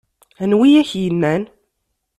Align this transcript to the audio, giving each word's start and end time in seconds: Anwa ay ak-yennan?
Anwa 0.43 0.63
ay 0.67 0.75
ak-yennan? 0.81 1.43